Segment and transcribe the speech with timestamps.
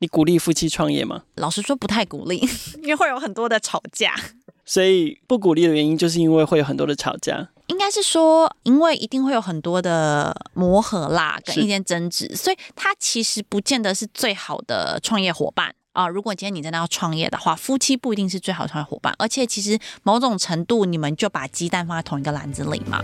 [0.00, 1.24] 你鼓励夫妻创业吗？
[1.34, 2.38] 老实说，不太鼓励，
[2.82, 4.14] 因为会有很多的吵架。
[4.64, 7.46] 所以不鼓励的原因，就是因为会有很多的吵架。
[7.66, 16.08] 应该是说，因为一定会有很多的磨合啦，跟一些争执，所以他其实不见得是最好的创业伙伴啊。
[16.08, 23.02] 如果今天你真的要创业的话，夫妻不一定是最好的创业伙伴，而且其实某种程度，你们就把鸡蛋放在同一个篮子里嘛。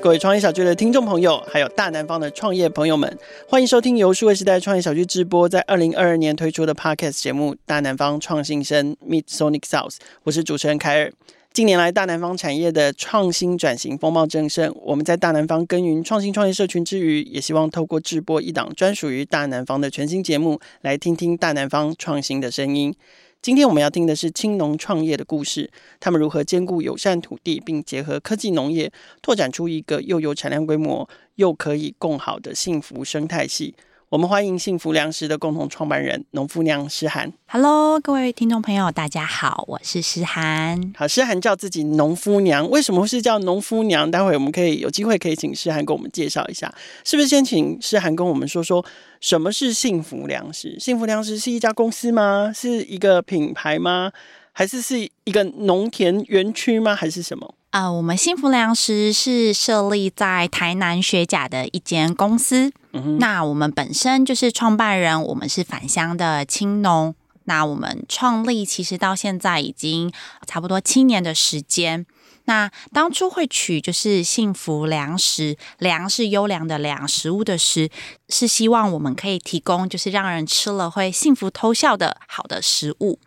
[0.00, 9.90] 各位创业小聚的听众朋友，还有大南方的创业朋友们，欢迎收听由数位时代创业小聚直播，在二零二二年推出的 Podcast 节目《大南方创新生 Meet Sonic South》。
[10.22, 11.12] 我是主持人凯尔。
[11.52, 14.72] 近年来，大南方产业的创新转型风貌正盛。
[14.84, 22.94] 我们在大南方耕耘创新创业社群之余，也希望透过直播一档专属于大南方的全新节目，来听听大南方创新的声音。
[23.40, 33.74] 今天我们要听的是青农创业的故事，他们如何兼顾友善土地，并结合科技农业，拓展出一个又有产量规模，又可以共好的幸福生态系。
[34.10, 37.30] 我们欢迎幸福粮食的共同创办人农夫娘诗涵。
[37.46, 40.94] Hello，各位听众朋友，大家好，我是诗涵。
[40.96, 44.10] 好，诗涵叫自己农夫娘，为什么会是叫农夫娘？
[44.10, 48.82] 待会我们可以有机会可以请诗涵跟我们介绍一下，是不是先请诗涵跟我们说说
[49.20, 50.78] 什么是幸福粮食？
[50.80, 52.50] 幸福粮食是一家公司吗？
[52.56, 54.10] 是一个品牌吗？
[54.52, 56.94] 还是是一个农田园区吗？
[56.94, 57.54] 还是什么？
[57.70, 62.72] 啊，我们幸福粮食是设立在台南学甲的一间公司。
[63.18, 67.14] 那我们本身就是创办人，我们是返乡的青农。
[67.44, 70.10] 那我们创立其实到现在已经
[70.46, 72.06] 差不多七年的时间。
[72.46, 77.90] 那当初会取就是幸福粮食，粮是优良的粮，食物的食，
[78.30, 83.18] 是希望我们可以提供就是让人吃了会幸福偷笑的好的食物。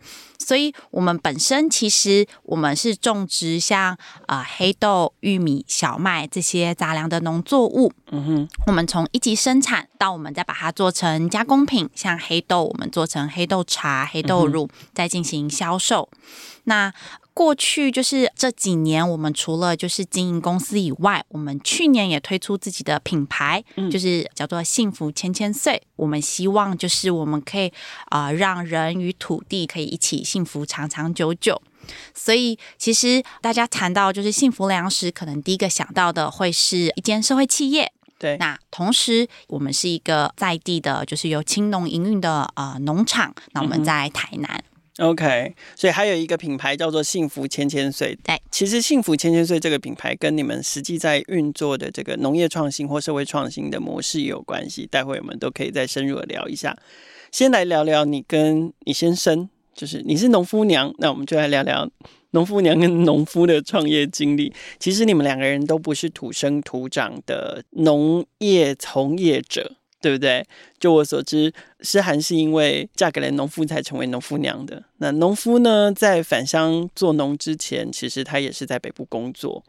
[0.42, 3.96] 所以，我们本身其实我们是种植像
[4.26, 7.92] 呃黑豆、玉米、小麦这些杂粮的农作物。
[8.10, 16.08] 嗯哼，我们从一级生产到我们再把它做成加工品，像黑豆，我们做成黑豆茶、黑豆乳，再进行销售。
[16.64, 16.92] 那
[17.34, 25.82] 过去就是这几年，我们除了就是经营公司以外，我们去年也推出自己的品牌，就是叫做“幸福千千岁”。
[25.96, 27.72] 我们希望就是我们可以
[28.06, 31.60] 啊，让人与土地可以一起幸福长长久久。
[32.14, 37.92] 所以，其实大家谈到就是幸福粮食，可能第一个想到的会是一间社会企业。
[38.18, 43.34] 对，那同时我们是一个在地的，就是由青农营运的呃农场。
[43.52, 44.62] 那我们在台南。
[45.02, 48.16] OK，所以还有一个品牌叫做“幸福千千岁”。
[48.22, 54.86] 对，其实“幸福千千岁”这个品牌跟你们实际在运作的这个农业创新或社会创新的模式也有关系。
[54.86, 56.76] 待会我们都可以再深入的聊一下。
[57.32, 61.90] 先来聊聊你跟你先生，就是你是农夫娘，那我们就来聊聊
[62.30, 64.52] 农夫娘跟农夫的创业经历。
[64.78, 69.78] 其实你们两个人都不是土生土长的农业从业者。
[70.02, 70.44] 对不对？
[70.80, 74.82] 就我所知，诗涵是因为嫁给了农夫才成为农夫娘的。
[74.98, 79.62] 那农夫呢，在返乡做农之前，其实他也是在北部工作，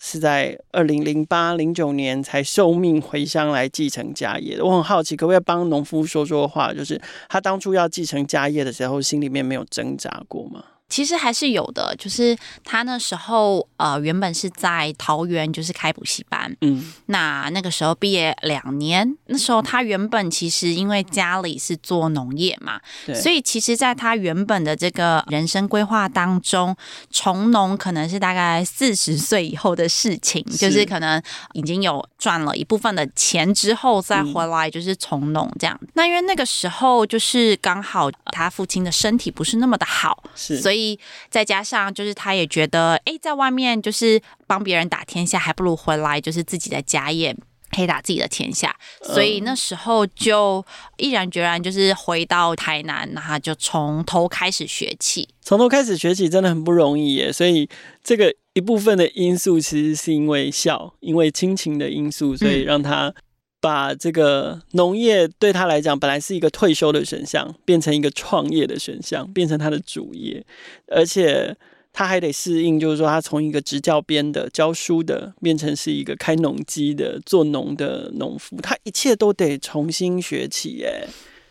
[0.00, 4.64] 是在二零零八零九年才受命回乡来继承家业的。
[4.64, 6.74] 我很好奇，可不可以帮农夫说说话？
[6.74, 10.64] 就是他当初要继承家业的时候，心里面没有挣扎过吗？
[10.90, 16.54] 其实还是有的，就是他那时候呃原本是在桃园，就是开补习班。
[16.62, 22.80] 嗯，那那个时候毕业两年，那时候他原本其实因为家里是做农业嘛，
[23.14, 26.76] 所以其实在他原本的这个人生规划当中，
[27.08, 31.22] 从农可能是大概四十岁以后的事情，就是可能
[31.52, 35.80] 已经有赚了一部分的钱之后再回来就是从农这样。
[35.94, 40.79] 那因为那个时候就是刚好他父亲的身体不是那么的好，是所以。
[41.28, 47.36] 再加上，就是他也觉得，哎，在外面就是帮别人打天下，还不如回来就是自己的家业
[47.74, 48.74] 可以打自己的天下。
[49.02, 50.64] 所以那时候就
[50.96, 55.28] 毅然决然就是回到台南，然后就从头开始学起。
[55.40, 57.32] 从头开始学起真的很不容易耶。
[57.32, 57.68] 所以
[58.02, 63.14] 这个一部分的因素其实是因为孝，因为亲情的因素，所以让他。
[63.60, 70.42] 把这个农业对他来讲本来是一个退休的选项，变成一个创业的选项，变成他的主业，
[70.88, 71.54] 而且
[71.92, 80.70] 他还得适应，就是说他从一个执教编的教书的，变成是一个开农机的做农的农夫，他一切都得重新学起。
[80.78, 81.06] 耶。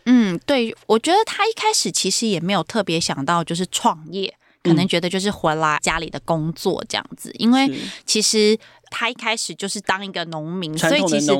[0.06, 4.34] 嗯，对，我觉得他一开始其实也没有特别想到就是创业。
[4.62, 7.66] 可能觉得就是回来家里的工作这样子，因为
[8.04, 8.54] 其实
[8.90, 11.32] 他一开始就是当一个农民，所以其实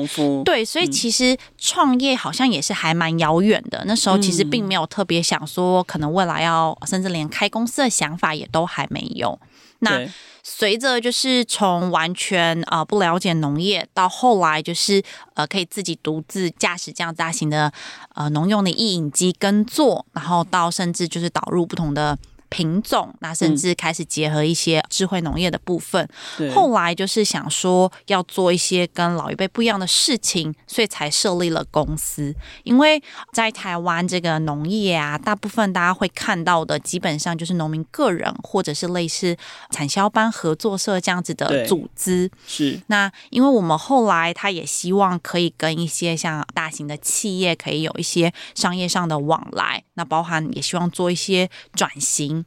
[0.43, 3.83] 对，所以其实创业好像也是还蛮遥远的。
[3.85, 9.37] 那时候其实并没有特别想说，可能未来要，甚至连开公司的想法也都还没有。
[9.79, 10.07] 那
[10.43, 15.01] 随着就是从完全呃不了解农业，到后来就是
[15.33, 17.71] 呃可以自己独自驾驶这样大型的
[18.15, 22.17] 呃农用的意影机耕作，然后到甚至就是导入不同的。
[22.51, 26.07] 品种，那甚至开始结合一些智慧农业的部分。
[26.53, 32.35] 后来就是想说要做一些跟老一辈不一样的事情，所以才设立了公司。
[32.63, 33.01] 因为
[33.31, 39.35] 在台湾这个农业啊，大部分大家会看到的，基本上就是农民个人或者是类似
[39.69, 42.29] 产销班合作社这样子的组织。
[42.45, 42.81] 是。
[42.87, 52.40] 那因为我们后来他也希望可以跟一些像大型的企业可以有一些商业上的往来，那包含也希望做一些转型。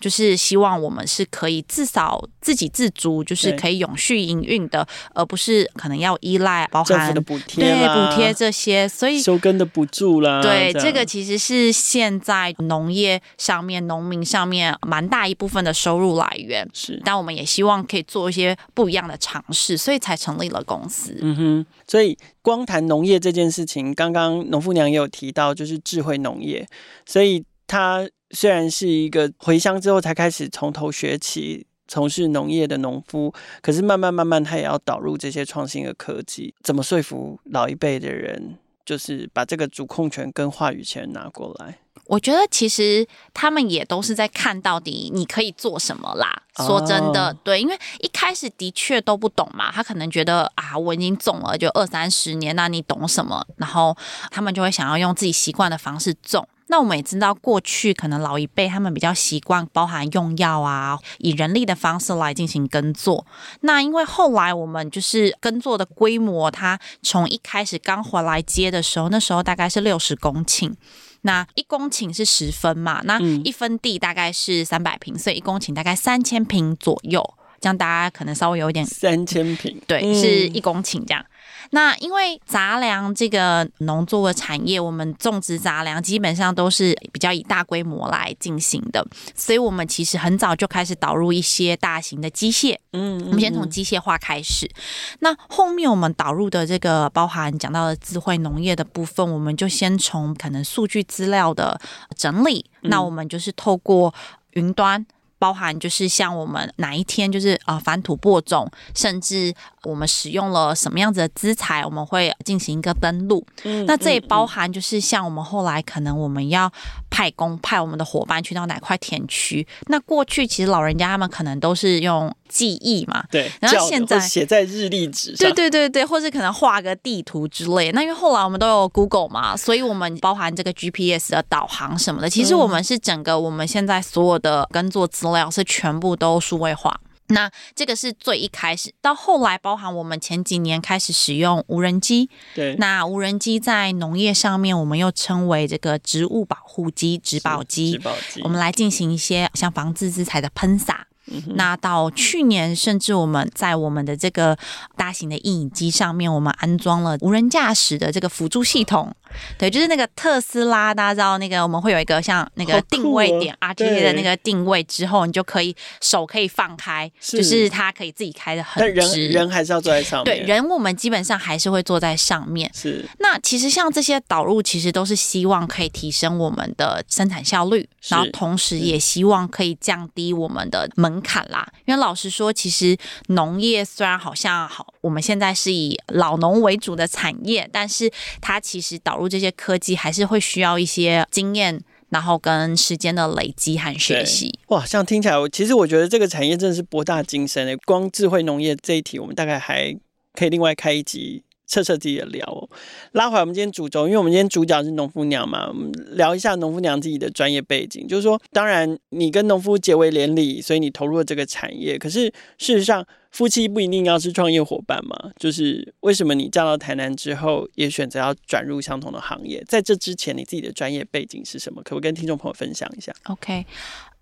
[0.00, 8.88] 就是希望我们是可以至少自给自足，就是可以永续营运的，而不是可能要依赖包含的补贴、对补贴这些。
[8.88, 16.68] 所以收根的补助啦，对这个其实是现在农业上面、农民上面蛮大一部分的收入来源。
[16.72, 21.16] 是，但我们也希望可以做一些不一样的尝试，所以才成立了公司。
[21.20, 26.66] 嗯哼，所以光谈农业这件事情，刚刚农夫娘也有提到，就是智慧农业，
[27.06, 28.08] 所以他。
[28.34, 33.32] 虽然是一个回乡之后才开始从头学起从事农业的农夫，
[33.62, 36.54] 可是慢慢慢慢他也要导入这些创新的科技。
[36.62, 41.78] 怎么说服老一辈的人，就是把这个主控权跟话语权拿过来？
[42.06, 46.42] 我觉得其实他们也都是在看到底你可以做什么啦。
[46.56, 53.46] 说真的，对，因为一开始的确都不懂嘛，他可能觉得啊，我已经种了就二三十年，那你懂什么？
[53.56, 53.96] 然后
[54.30, 56.46] 他们就会想要用自己习惯的方式种。
[56.68, 63.26] 那我们也知道，过去可能老一辈他们比较习惯包含用药啊，以人力的方式来进行耕作。
[63.60, 70.72] 那因为后来我们就是耕作的规模，它从一开始刚回来接的时候，那时候大概是六十公顷，
[71.20, 77.22] 那一公顷是十分嘛，那一分地大概是三百平，所以一公顷大概三千平左右，
[77.60, 81.24] 这样大家可能稍微有一点三千平，对，是一公顷这样。
[81.74, 89.04] 那因为杂粮这个农作物产业，我们种植杂粮基本上都是比较以大规模来进行的，
[89.34, 92.78] 所以我们其实很早就开始导入一些大型的机械。
[92.92, 94.70] 嗯，我们先从机械化开始。
[95.18, 101.80] 那后面我们导入的这个包含讲到的智慧农业的部分，我们就先从可能数据资料的
[102.16, 102.64] 整理。
[102.82, 104.14] 那我们就是透过
[104.52, 105.04] 云端。
[105.36, 109.52] 包含就是像我们哪一天就是啊返土播种，甚至
[109.84, 113.44] 我们使用了什么样子的资材，我们会进行一个登录。
[113.62, 116.70] 嗯，那这也包含就是像我们后来可能我们要
[117.08, 119.66] 派工派我们的伙伴去到哪块田区。
[119.86, 127.90] 那过去其实老人家他们可能都是用记忆嘛，对，然后现在写在日历纸上，对对对对，或是可能画个地图之类。
[127.92, 135.44] 那因为后来我们都有 Google 嘛，所以我们包含这个 GPS 的导航什么的，其实我们是整个我们现在所有的耕作资料。
[135.54, 136.98] 是全部都数位化，
[137.28, 148.00] 那这个是最一开始，到后来包含我们前几年开始使用无人机，对，那无人机在农业上面，我们又称为这个植物保护机、植保机，
[148.42, 151.06] 我们来进行一些像防治资材的喷洒。
[151.54, 154.56] 那到去年，甚至我们在我们的这个
[154.96, 159.14] 大型的印影机上面，我们安装了无人驾驶的这个辅助系统。
[159.58, 169.22] 对，就是那个特斯拉，大家知道那个我们会有一个像那个定位点 RTA 的那个定位之后，你就可以手可以放开，就是它可以自己开的很直。
[169.22, 170.24] 人人还是要坐在上面。
[170.24, 172.70] 对，人我们基本上还是会坐在上面。
[172.72, 173.04] 是。
[173.18, 181.70] 那其实像这些导入，其实都是希望可以提升我们的生产效率，然后同时也希望可以降低我们的门门槛啦。
[181.84, 182.96] 因为老实说，其实
[183.28, 189.24] 农业虽然好像好，我们现在是以老农为主的产业，但是它其实导入。
[189.34, 194.56] 这些科技还是会需要一些经验，然后跟时间的累积和学习。
[194.68, 197.76] 哇，像听起来，其实我觉得这个产业真的是博大精深诶。
[197.78, 199.92] 光智慧农业这一题，我们大概还
[200.34, 202.68] 可以另外开一集彻彻底底的聊。
[203.12, 208.06] 拉回，我们今天主轴，因为我们今天主角是农夫娘嘛，我们聊一下农夫娘自己的专业背景。
[208.06, 211.98] 就是说，当然你跟农夫结为连理，所以你投入了这个产业。
[211.98, 212.26] 可是
[212.58, 215.30] 事实上，夫妻不一定要是创业伙伴嘛？
[215.38, 219.62] 就是为什么你嫁到台南之后，也选择要转入相同的行业？
[219.66, 221.82] 在这之前，你自己的专业背景是什么？
[221.82, 223.66] 可不可以跟听众朋友分享一下？OK，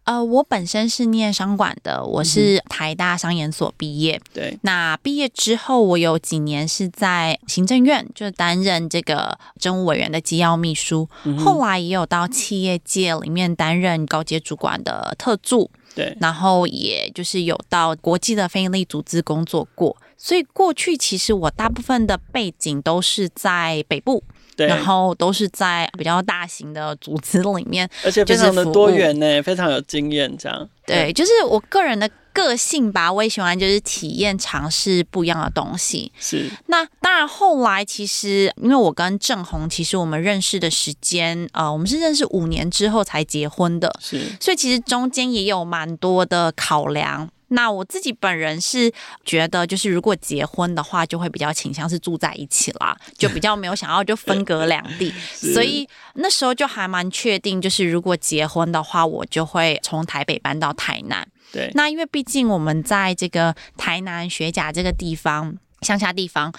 [0.05, 4.21] 呃，我本身是念商管的，我是台大商研所毕业。
[4.35, 11.09] 对，那毕业之后，我有几年是在行政院，就担任这个政务委员的机要秘书。
[11.39, 15.71] 后来也有到企业界里面担任高阶主管的特助。
[15.95, 19.95] 对，然后也就是有到国际的非营利组织工作过。
[20.17, 24.25] 所以过去其实我大部分的背景都是在北部。
[24.57, 30.37] 然后都是在比较大型的组织里面，而且非常的多元呢，非常有经验。
[30.37, 36.11] 这样对，就是我个人的个性吧，我也喜欢就是体验尝试不一样的东西。
[36.19, 47.29] 是那当然，后来其实因为我跟郑红，其实我们认识的时间呃，我们是认识五年之后才结婚的，是，所以其实中间也有蛮多的考量。
[47.53, 48.93] 那我自己本人是
[49.25, 55.13] 觉得，就是如果结婚的话，就会比较倾向是住在一起啦，就比较没有想要就分隔两地。
[55.33, 61.27] 所以那时候就还蛮确定，就是如果结婚的话，我就会从台北搬到台南。
[61.53, 65.57] 对，那因为毕竟我们在这个台南学甲这个地方。
[65.83, 66.53] 乡下地方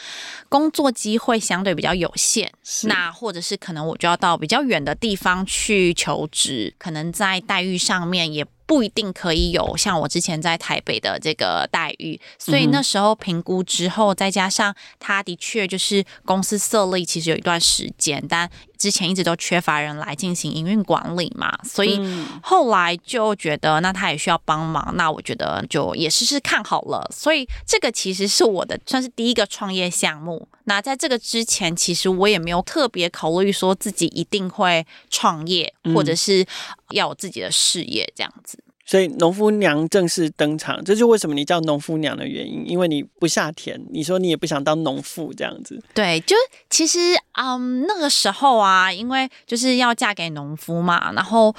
[0.50, 2.52] 工作机会相对比较有限，
[2.90, 18.50] 那或者是可能我就要到比较远的地方去求职，可能在待遇上面也不一定可以有像我之前在台北的这个待遇，所以那时候评估之后，再加上他的确就是公司设立其实有一段时间，但。
[18.76, 21.98] 之前一直都缺乏人来进行营运管理嘛，所以
[22.42, 27.10] 后来就觉得那他也需要帮忙，那我觉得就也试试看好了。
[27.10, 30.46] 所以这个其实是我的算是第一个创业项目。
[30.66, 36.46] 那在这个之前，其实我也没有特别考虑说自己一定会创业，或者是
[36.92, 38.58] 要有自己的事业这样子。
[38.86, 45.82] 所以农夫娘正式登场，这就为什么你叫农夫娘的原因，因为你不下田，你说你也不想当农妇这样子。
[45.94, 46.36] 对，就
[46.70, 47.00] 其实
[47.32, 51.56] 嗯那个时候啊，因为就是要嫁给农夫嘛，然后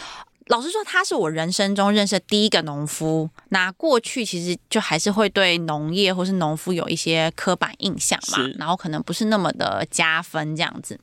[0.49, 3.31] 老实说，他是我人生中认识第一个农夫。
[3.49, 11.01] 那过去其实就还是会对农业或是农夫有一些刻板印象嘛，然后可能不是那么的加分这样子，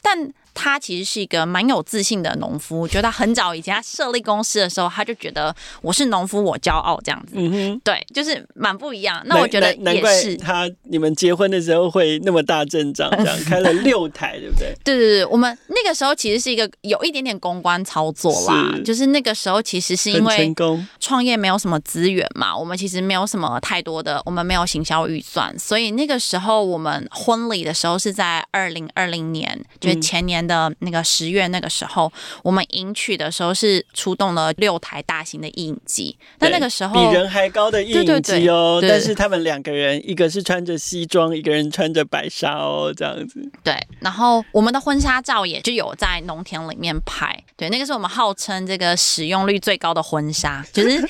[0.00, 0.32] 但。
[0.54, 7.32] 他其实是一个蛮有自信的农夫，我觉得很早以前他设立公司的时候，他就觉得我是农夫，我骄傲这样子。
[7.34, 9.20] 嗯哼，对，就是蛮不一样。
[9.26, 14.72] 那我觉得也是他你们结婚的时候会那么大阵仗，这样开了六台，对不对？
[14.84, 20.54] 对对对，我们那个时候其实是一个有一点点公关操作啦，就是那个时候其实是因为
[21.00, 30.43] 创业没有什么资源嘛，我们其实没有什么太多的，我们没有行销预算，所以那个时候我们婚礼的时候是在二零二零年，就是前年。
[30.46, 43.40] 的那个十月那个时候，我们迎娶的时候是出动了六台大型的影机，但那个时候比人还高的影机哦，但是他们两个人，一个是穿着西装，一个人穿着白纱哦，这样子。
[43.62, 51.08] 对，然后我们的婚纱照也就有在农田里面拍，对，那个是我们号称这个使用率最高的婚纱， 就是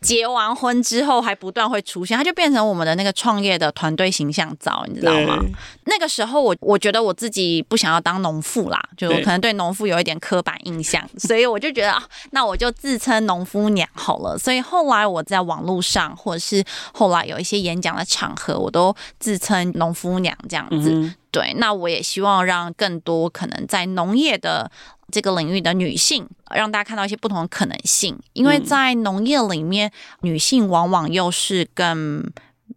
[0.00, 5.38] 结完婚之后还不断会出现，它就变成我们的那个创业的团队形象照，你知道吗？
[5.86, 8.69] 那个时候我我觉得我自己不想要当农妇。
[8.70, 14.38] 啦，就可能对农夫有一点刻板印象，所以我就觉得啊，那我就自称农夫娘好了。
[14.38, 21.14] 所以后来我在网络上，或者是后来有一些演讲的场合，我都自称农夫娘这样子。
[21.30, 24.70] 对，那我也希望让更多可能在农业的
[25.12, 28.18] 这个领域的女性，让大家看到一些不同的可能性。
[28.32, 32.28] 因为在农业里面，女性往往又是更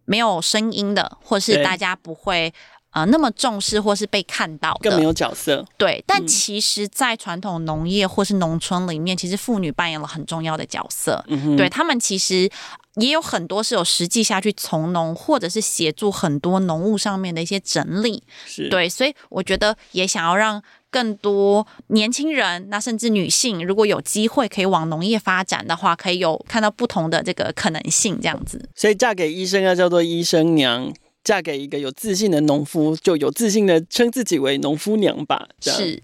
[0.04, 2.52] 没有声音的，或是大家不会。
[2.94, 5.66] 啊，那么重视或是被看到，更没有角色。
[5.76, 11.22] 对，但其实，在传统农业或是农村里面，其实妇女扮演了很重要的角色。
[11.26, 12.48] 嗯对他们其实
[12.94, 18.22] 也有很多是有实际下去从农，或者是协助很多农务上面的一些整理。
[18.46, 28.68] 是对，所以我觉得也想要让更多年轻人，那甚至女性，如果有机会可以往农业发展的话，可以有看到不同的这个可能性，这样子。
[28.76, 30.92] 所以嫁给医生要叫做医生娘。
[31.24, 35.48] 嫁给一个有自信的农夫，就有自信的称自己为农夫娘吧。
[35.58, 36.00] 是，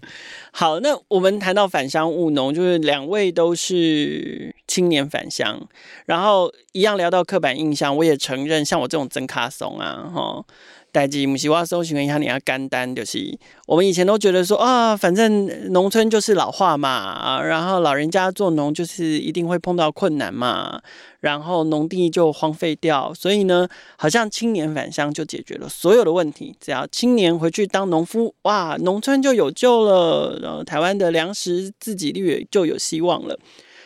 [0.51, 5.69] 好，那我们谈到返乡务农，就是两位都是青年返乡，
[6.05, 10.43] 然后一样聊到刻板印象，我也承认，像我这种真卡松啊，哈。
[10.91, 20.81] 代际母系话搜寻一下，你要干单就是，我们以前都觉得说啊，反正农村就是老化嘛，然后老人家做农就是一定会碰到困难嘛，
[21.21, 33.39] 然后农地就荒废掉，所以呢，好像青年返乡就解决了所有的问题，只要青年回去当农夫，哇，农村就有救了，然后台湾的粮食自给率就有希望了。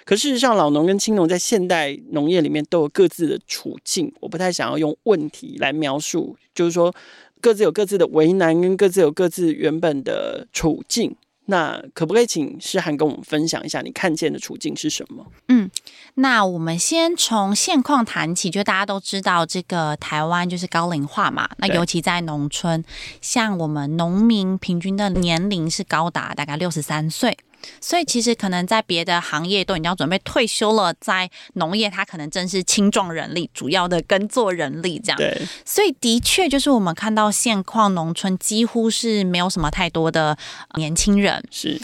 [0.05, 4.13] 可事实上，老农跟青农在现代农业里面都有各自的处境。
[4.21, 6.93] 我不太想要用问题来描述，就是说
[7.41, 11.15] 各自有各自的为难，跟各自有各自原本的处境。
[11.47, 15.25] 那可不可以请诗涵跟我们分享一下你看见的处境是什么？
[15.47, 15.69] 嗯，
[16.15, 22.83] 那我们先从现况谈起，就大家都知道这个台湾就是高龄化嘛，那尤其在农村，
[23.21, 27.37] 像我们农民平均的年龄是高达大概六十三岁。
[27.81, 35.17] 所以其实可能在别的行业都已经要准备退休了，在农业它可能正是青壮人力主要的耕作人力这样。
[35.17, 40.37] 对，所以的确就是我们看到现况，农村几乎是没有什么太多的
[40.75, 41.43] 年轻人。
[41.49, 41.79] 是。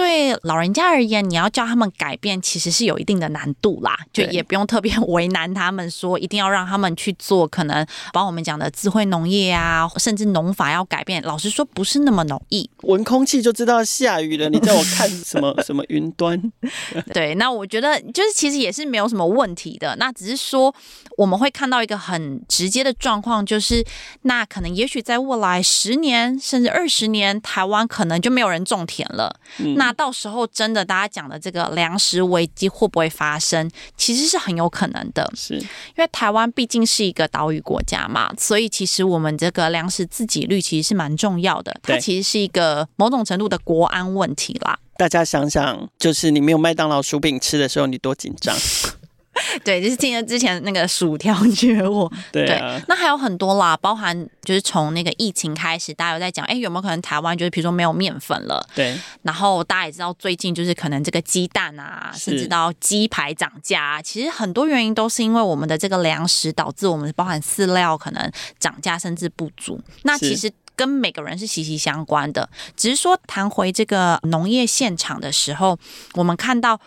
[0.00, 3.94] 对老人家而言，你要叫他们改变，其实是有一定的难度啦。
[4.14, 7.46] 就也不用特别 为难他们，说一定要让他们去做。
[7.46, 12.68] 可能帮我们讲的智慧农业啊，甚至农法要改变，老实说不是那么容易。
[12.84, 16.40] 闻空气就知道下雨了，你叫我看什么 什么云端？
[17.12, 19.94] 对，那我觉得就是其实也是没有什么问题的。
[19.96, 20.74] 那只是说
[21.18, 23.84] 我们会看到一个很直接的状况，就是
[24.22, 29.38] 那可能也许在未来十年甚至二十年，台湾可能就没有人种田了。
[29.76, 33.70] 那到时候真的大家讲的这个粮食危机会不会发生？
[33.96, 44.78] 其实是很有可能的，是因为台湾毕竟是一个岛屿国家嘛，所以其实我们这个粮食自给率其实是蛮重要的，它其实是一个某种程度的国安问题啦。
[44.96, 48.54] 大家想想，就是你没有麦当劳薯饼吃的时候，你多紧张。
[49.64, 52.10] 对，就是听了之前那个薯条 绝我。
[52.32, 52.46] 对，
[52.88, 58.64] 那还有很多啦，包含就是从那个疫情开始，大家有在讲，哎，有没有可能台湾就是比如说没有面粉了？
[58.74, 58.98] 对。
[59.22, 69.80] 然后大家也知道，最近就是可能这个鸡蛋啊，甚至到鸡排涨价，其实很多原因都是因为我们的这个粮食导致我们包含饲料可能涨价甚至不足。
[70.02, 75.78] 那其实跟每个人是息息相关的，只是说谈回这个农业现场的时候，
[76.14, 76.80] 我们看到。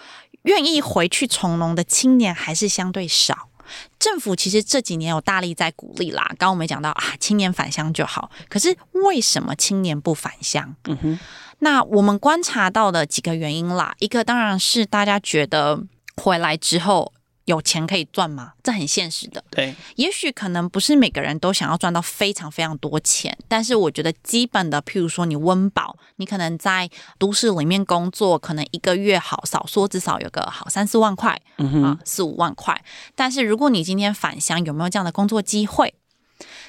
[0.44, 3.50] 愿意回去从农的青年还是相对少，
[3.98, 6.26] 政府其实这几年有大力在鼓励啦。
[6.30, 10.76] 刚刚我们讲到啊，青年返乡就好，可是为什么青年不返乡？
[10.86, 11.20] 嗯哼，
[11.60, 15.82] 那我们观察到的几个原因啦，一个当然是大家觉得
[16.18, 17.13] 回来之后。
[17.46, 18.54] 有钱可以赚吗？
[18.64, 19.44] 这很现实的。
[19.50, 32.84] 对，也许可能不是每个人都想要赚到非常非常多钱，但是我觉得基本的，譬如说你温饱，你可能在都市里面工作，可能一个月好少说至少有个好三四万块啊，四五万块。
[33.16, 35.94] 但是如果你今天返乡，有没有这样的工作机会？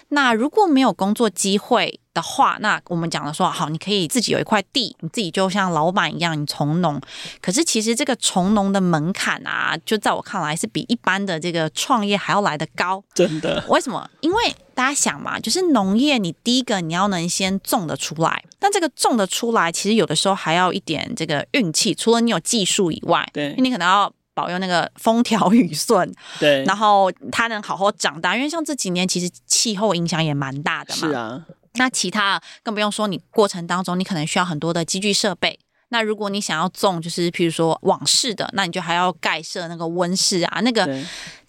[0.08, 6.98] 那如果没有工作机会的话，那我们讲的说好，你可以自己有一块地，你自己就像老板一样，你从农。
[7.42, 13.02] 可是其实这个从农的门槛啊，就在我看来是比一般的这个创业还要来得高。
[13.12, 13.62] 真的？
[13.68, 14.08] 为什么？
[14.20, 21.94] 因为大家想嘛，就是农业，你第一个你要能先种得出来，但这个种得出来，其实有的时候还要一点这个运气。
[21.94, 24.12] 除了你有技术以外，对，你可能要。
[24.36, 28.34] 保佑那个风调雨顺， 对，然后它能好好长大。
[28.34, 31.06] 因为像这几年，其实气候影响也蛮大的嘛。
[31.06, 35.58] 是啊，那其他更不用说，你过程当中你可能需要很多的机具设备。
[35.88, 40.88] 那如果你想要种，就是譬如说网式的，那你就还要盖设那个温室啊，那个。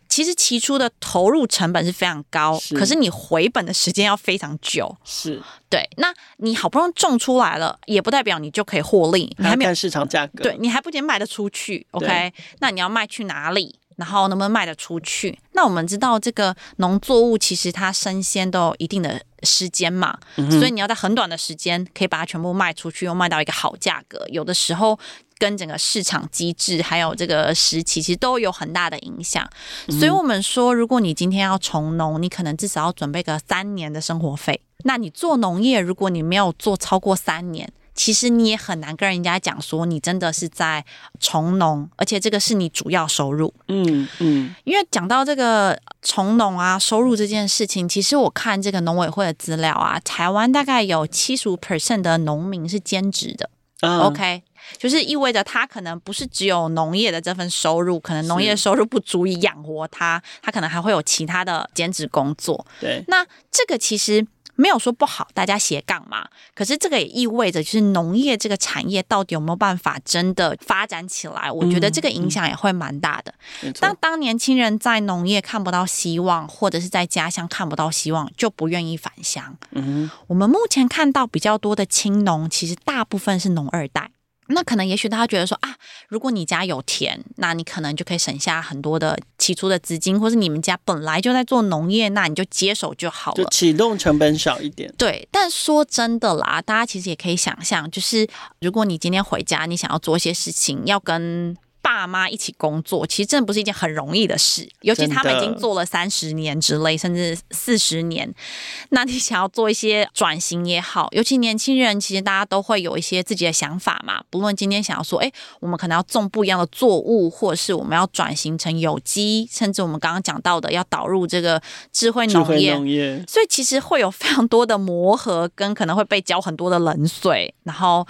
[0.08, 4.96] 其实起初的投入成本是非常高，可是你回本的时间要非常久。
[5.04, 9.36] 是对，那你好不容易种出来了，也不代表你就可以获利。
[9.38, 11.86] 你还没有市场价格，对你还不仅卖得出去。
[11.92, 13.78] OK，那你要卖去哪里？
[13.98, 15.38] 然后能不能卖得出去？
[15.52, 20.18] 那我们知道这个农作物其实它生鲜都有一定的时间嘛，
[20.50, 24.26] 所以你要在很短的时间可以把它全部卖出去，又卖到一个好价格。
[24.30, 25.00] 有的时候。
[25.38, 29.46] 跟整个市场机制还有这个时期，其实都有很大的影响。
[29.90, 34.62] 所以，我们说，如果你今天要从农，你可能至少要准备个三年的生活费。
[34.86, 40.86] 那你做农业，如果你没有做超过三年，其实你也很难跟人家讲说你真的是在
[41.20, 43.54] 从农，而且这个是你主要收入。
[43.70, 44.54] 嗯嗯。
[44.66, 53.50] 因为讲到这个从农啊，收入这件事情，其实我看这个农委会的资料啊，台湾大概有七十五 percent 的农民是兼职的。
[53.82, 54.44] OK。
[54.80, 62.66] 就是意味着他可能不是只有农业的这份收入，可能农业收入不足以养活他，他可能还会有其他的兼职工作。
[62.82, 66.28] 对，那这个其实没有说不好，大家斜杠嘛。
[66.54, 71.52] 可是这个也意味着，就是农业这个产业到底有没有办法真的发展起来？
[71.52, 73.34] 我觉得这个影响也会蛮大的。
[73.80, 79.56] 当当年轻人在农业看不到希望，或者是在家乡看不到希望，就不愿意返乡。
[79.72, 84.12] 嗯，我们目前看到比较多的青农，其实大部分是农二代。
[84.48, 85.76] 那可能也许大家觉得说啊，
[86.08, 94.94] 如果你家有田，那你可能就可以省下很多的起初的资金，或是你们家本来就在做农业，那你就接手就好了，就启动成本少一点。
[94.98, 98.28] 对，但说真的啦，大家其实也可以想象，就是
[98.62, 108.34] 如果你今天回家，你想要做一些事情，要跟爸妈一起工作，其实真的不是一件很容易的事，尤其他们已经做了三十年之类，甚至四十年。
[108.90, 114.24] 那你想要做一些转型也好，尤其年轻人，其实大家都会有一些自己的想法嘛。
[114.32, 128.06] 不论今天想要说，哎，我们可能要种不一样的作物，或者是我们要转型成有机，甚至我们刚刚讲到的要导入这个智慧农业，所以其实会有非常多的磨合，跟可能会被浇很多的冷水，然后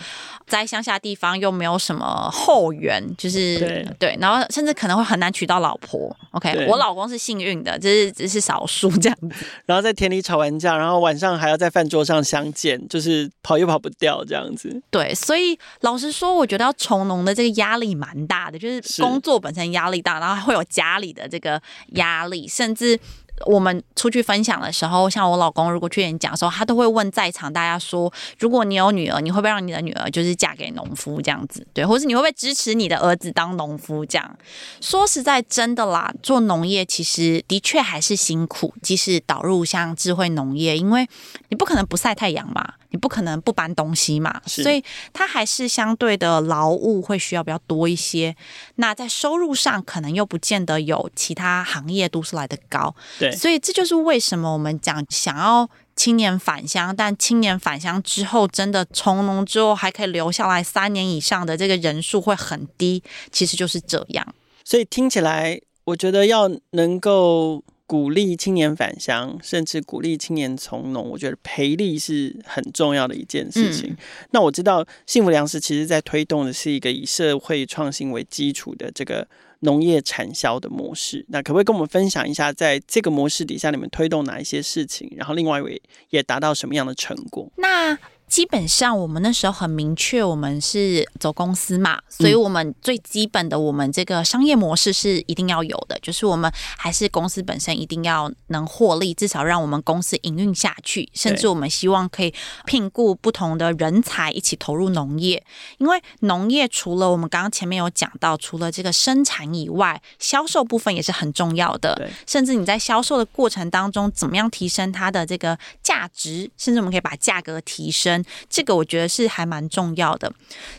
[0.48, 6.16] 在乡下地方又没有什么后援，就是对对，然后甚至可能会很难娶到老婆。
[6.32, 9.18] OK，我老公是幸运的，只是只是少数这样。
[9.66, 14.82] 然后在田里吵完架，然后晚上还要在饭桌上相见，就是跑又跑不掉这样子。
[14.90, 21.62] 对，所以老实说，我觉得要从农的这个压力蛮大的，就是工作本身压力大，然后还会有家里的这个
[21.94, 23.00] 压力，甚至。
[23.46, 31.66] 我们出去分享的时候，像我老公如果去演讲的时候，他都会问在场大家说：如果你有女儿，你会不会让你的女儿就是嫁给农夫这样子？
[31.74, 34.06] 对，或是你会不会支持你的儿子当农夫？
[34.06, 34.38] 这样
[34.80, 41.08] 说实在真的啦，做农业其实的确还是辛苦，即使导入像智慧农业，因为
[41.50, 42.76] 你不可能不晒太阳嘛。
[42.92, 48.34] 你不可能不搬东西嘛，所以它还是相对的劳务会需要比较多一些。
[48.76, 52.96] 那在收入上，可能又不见得有其他行业都是来的高。
[53.30, 64.36] 对，所以这就是为什么我们讲想要青年返乡，但青年返乡之后，真的从农之后还可以留下来三年以上的这个人数会很低，其实就是这样。
[64.64, 67.64] 所以听起来，我觉得要能够。
[67.88, 73.96] 鼓励青年返乡，甚至鼓励青年从农，我觉得培力是很重要的一件事情。
[74.32, 79.28] 那我知道幸福粮食其实在推动的是一个以社会创新为基础的这个
[79.62, 81.26] 农业产销的模式。
[81.30, 85.12] 那可不可以跟我们分享一下，在这个模式底下，你们推动哪一些事情？
[85.16, 87.52] 然后另外一位也达到什么样的成果？
[87.58, 87.98] 那。
[88.36, 102.34] 基本上，我们那时候很明确，我们是走公司嘛，所以我们最基本的，我们这个商业模式是一定要有的，就是我们还是公司本身一定要能获利，至少让我们公司营运下去，甚至我们希望可以
[102.66, 105.42] 聘雇不同的人才一起投入农业，
[105.78, 118.25] 因为农业除了我们刚刚前面有讲到，除了这个生产以外，销售部分也是很重要的，甚至你在销售的过程当中，怎么样提升它的这个价值，甚至我们可以把价格提升。
[118.50, 120.32] 这个我觉得是还蛮重要的，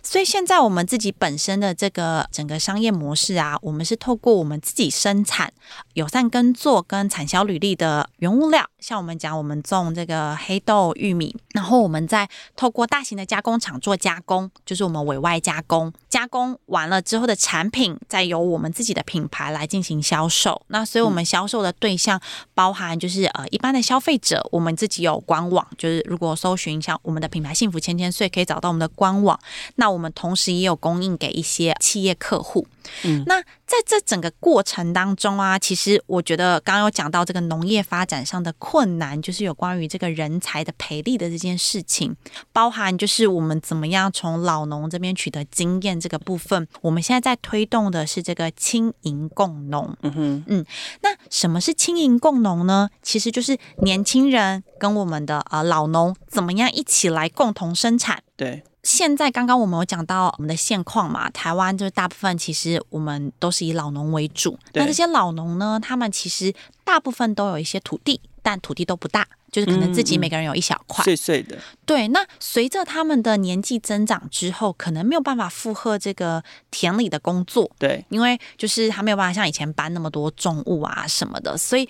[0.03, 5.53] 所以现在我们自己本身的这个整个商业模式啊，我们是透过我们自己生产
[5.95, 20.63] 友善耕作跟产销履历的原物料，像我们讲我们种这个黑豆、玉米，然后我们再透过大型的加工厂做加工，就是我们委外加工，加工完了之后的产品，再由我们自己的品牌来进行销售。
[20.69, 22.19] 那所以我们销售的对象
[22.55, 27.27] 包含就是呃一般的消费者，我们自己有官网，就是如果搜寻像我们的。
[27.37, 29.39] 品牌幸福千千岁可以找到我们的官网，
[29.75, 32.67] 那我们同时也有供应给一些企业客户。
[33.05, 42.17] 嗯，那在这整个过程当中啊，其实我觉得刚刚有讲到这个农业发展上的困难，就是有关于这个人才的培力的这件事情，
[42.53, 49.97] 包含就是我们怎么样从老农这边取得经验这个部分，我们现在在推动的是这个轻盈共农。
[50.03, 50.67] 嗯哼，嗯，
[51.03, 52.89] 那什么是轻盈共农呢？
[53.03, 58.23] 其实就是年轻人跟我们的呃老农怎么样一起来共同生产。
[58.37, 58.63] 对。
[58.87, 64.57] 现在刚刚我们有讲到我们的现况嘛，台湾就是大部分其实我们都是以老农为主。
[64.75, 71.59] 那这些老农呢，他们其实大部分都有一些土地，但土地都不大，就是可能自己每个人有一小块，碎碎的。
[71.85, 77.69] 对，那随着他们的年纪增长之后，可能没有办法负荷这个田里的工作。
[77.77, 81.89] 对，因为就是他没有办法像以前搬那么多重物啊什么的，所以。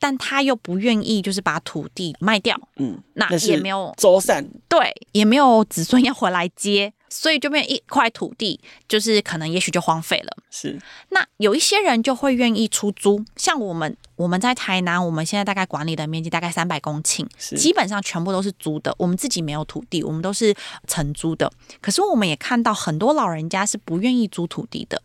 [0.00, 10.36] 但他又不愿意，就是把土地卖掉，嗯，那也没有周散，对，也没有子孙要回来接，所以就变一块土地，就是可能也许就荒废了。
[10.50, 10.78] 是，
[11.10, 20.54] 那有一些人就会愿意出租，像我们，我们在台南，我们现在大概管理的面积大概三百公顷，基本上全部都是租的，我们自己没有土地，我们都是
[20.86, 21.50] 承租的。
[21.80, 25.00] 可是我们也看到很多老人家是不愿意租土地的，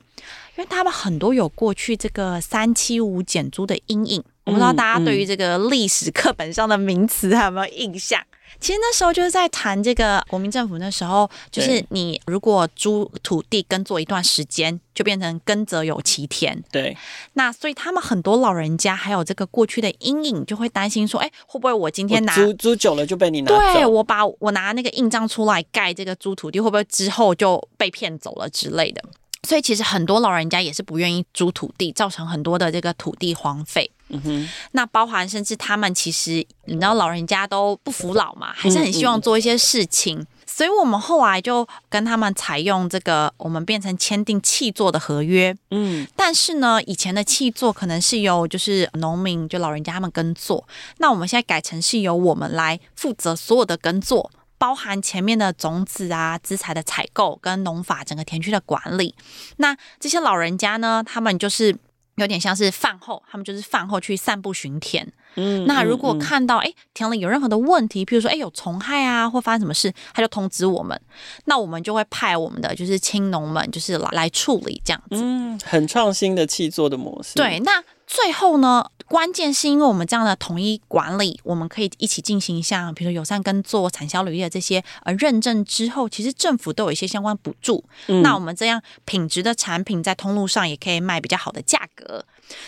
[0.56, 4.24] 因为他们很多有过去这个三七五减租的阴影。
[4.46, 8.22] 我不知道大家对于这个历史课本上的名词还有没有印象？
[8.60, 16.64] 其实那时候就是在谈这个国民政府那时候，就是你如果租土地耕作一段时间，就变成耕者有其田。
[16.72, 16.96] 对，
[17.34, 23.74] 那所以他们很多老人家还有这个过去的阴影，就会担心说，哎，会不会我今天拿租租久了就被你拿？
[23.74, 29.04] 对我把我拿那个印章出来盖这个租土地，会不会之后就被骗走了之类的？
[29.48, 33.92] 所以其实很多老人家也是不愿意租土地，造成很多的这个土地荒废。
[34.10, 40.26] 嗯哼，那包含甚至他们其实你知道老人家都不服老嘛，还是很希望做一些事情。
[40.46, 45.56] 所以我们后来就跟他们采用这个，我们变成签订契作的合约。
[45.72, 50.68] 嗯，但是呢，以前的契作可能是由就是农民就老人家他们耕作，
[51.00, 54.30] 那我们现在改成是由我们来负责所有的耕作。
[54.60, 59.14] 包含前面的种子啊、资材的采购跟农法整个田区的管理。
[59.58, 61.76] 那这些老人家呢，他们就是
[62.16, 65.12] 有点像是饭后，他们就是饭后去散步巡田。
[65.36, 71.00] 嗯，那如果看到哎田里有任何的问题，譬如说哎有虫害啊，或发生什么事，他就通知我们，
[71.46, 75.18] 那我们就会派我们的就是青农们就是来来处理这样子。
[75.24, 77.36] 嗯，很创新的气作的模式。
[77.36, 77.84] 对，那。
[78.06, 87.84] 最后呢，关键是因为我们这样的统一管理，我们可以一起进行像比如说友善跟做、产销履历的这些呃认证之后，其实政府都有一些相关补助。
[88.24, 92.26] 那我们这样品质的产品在通路上也可以卖比较好的价格。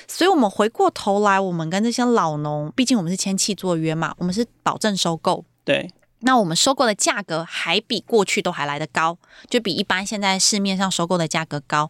[0.08, 5.44] 所以，我们回过头来，我们跟这些老农，毕竟我们是签契作约嘛，我们是保证收购。
[5.64, 5.90] 对。
[6.26, 9.16] 那我们收购的价格还比过去都还来得高，
[9.48, 11.90] 就比一般现在市面上收购的价格高。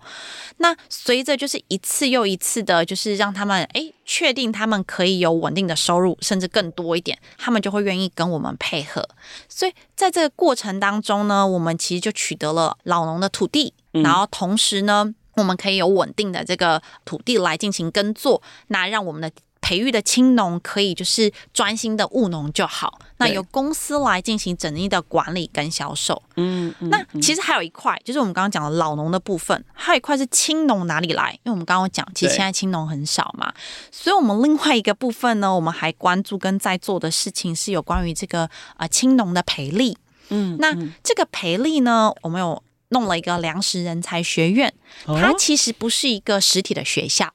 [0.58, 9.08] 那随着就是一次又一次的，就是让他们诶确定他们可以有稳定的收入，甚至更多一点，他们就会愿意跟我们配合。
[9.48, 19.32] 所以在这个过程当中呢，我们其实就取得了老农的土地，然后同时呢，我们可以有稳定的这个土地来进行耕作，那让我们的。
[19.66, 26.22] 培育的青农可以就是专心的务农就好，那由公司来进行整一的管理跟销售。
[26.36, 31.32] 嗯，那其实还有一块，就是我们刚刚讲的老农的部分，还有一块是青农哪里来？
[31.42, 33.52] 因为我们刚刚讲，其实现在青农很少嘛，
[33.92, 38.48] 所以我们另外一个部分呢，我们还关注跟在做的事情是有关于这个
[38.78, 39.98] 啊青农的培力。
[40.30, 44.72] 嗯，那这个培力呢，我们有弄了一个粮食人才学院，
[45.08, 47.34] 它其实不是一个实体的学校。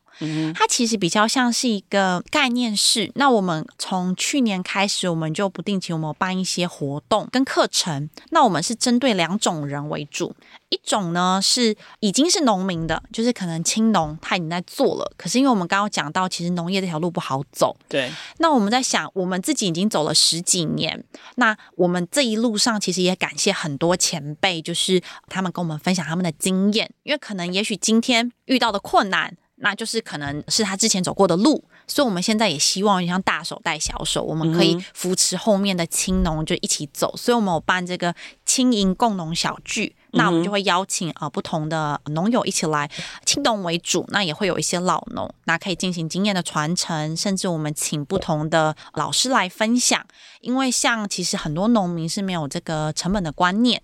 [0.54, 3.10] 它其实比较像是一个概念式。
[3.14, 8.08] 那我们从去年开始，我们就不定期我们办一些活动跟课程。
[8.30, 10.34] 那我们是针对两种人为主，
[10.68, 15.12] 一种呢是已经是农民的，就是可能青农他已经在做了。
[15.16, 17.76] 可是因为我们刚刚讲到，其实农业这条路不好走。
[17.88, 18.10] 对。
[18.38, 21.02] 那我们在想，我们自己已经走了十几年，
[21.36, 29.36] 那我们这一路上其实也感谢很多前辈，就是他们跟我们分享他们的经验，因为可能也许今天遇到的困难。
[29.60, 39.94] 那就是可能是他之前走过的路，所以我们现在也希望像大手带小手，我们可以扶持后面的青农就一起走，所以我们有办这个青营共农小聚。
[40.12, 42.90] 那我们就会邀请啊不同的农友一起来，
[43.24, 50.04] 青农为主，那也会有一些老农，那可以进行经验的传承，甚至我们请不同的老师来分享。
[50.40, 53.80] 因为像其实很多农民是没有这个成本的观念，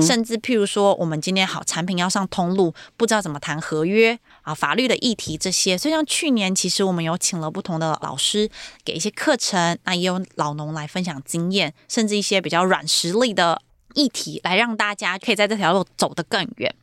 [0.00, 5.76] 甚至譬如说我们今天好产品要上通路，不知道怎么谈合约啊，法律的议题这些。
[5.76, 8.48] 所以像去年其实我们有请了不同的老师
[8.84, 13.60] 给一些课程，那也有老农来分享经验，甚至一些比较软实力的。
[13.94, 16.74] 议题来让大家可以在这条路走得更远。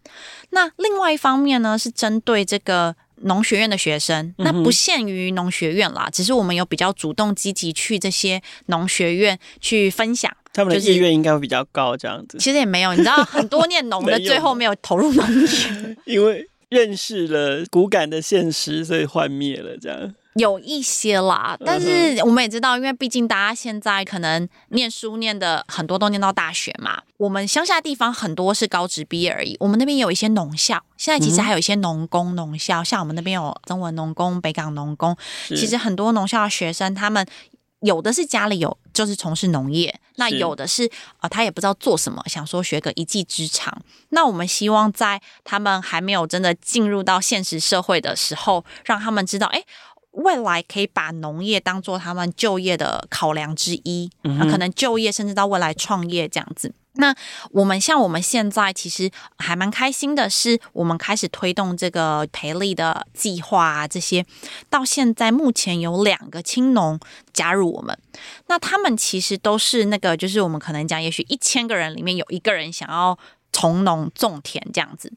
[0.50, 12.40] 那另外一方面呢，是针对这个农学院的学生，那不限于农学院啦，只是我们有比较主动积极去这些农学院去分享，他们的意愿应该会比较高，这样子。
[12.40, 20.14] 其实也没有，你知道，很多念农的最后没有投入农业， 因为认识了骨感的现实，所以幻灭了这样。
[20.36, 27.04] 有一些啦，但是我们也知道，因为毕竟大家现在可能念书念的很多都念到大学嘛。
[27.18, 35.16] 我们乡下地方很多是高职毕业而已，我们那边有一些农校，现在其实还有一些农工农校，像我们那边有中文农工、北港农工。
[35.50, 37.24] 其实很多农校的学生，他们
[37.84, 43.82] 有的是家里有就是从事农业，那有的是啊他也不知道做什么，想说学个一技之长。
[44.10, 49.64] 那我们希望在他们还没有真的进入到现实社会的时候，让他们知道，哎。
[50.14, 56.74] 未来可以把农业当做他们就业的考量之一，嗯可能就业甚至到未来创业这样子。
[56.96, 57.16] 那
[57.50, 64.24] 我们像我们现在其实还蛮开心的，是我们开始推动这个培力的计划啊，这些
[64.70, 67.00] 到现在目前有两个青农
[67.34, 67.98] 加入我们。
[68.46, 73.18] 那他们其实都是那个，就是我们可能讲，也许一千个人里面有一个人想要
[73.52, 75.12] 从农种田这样子，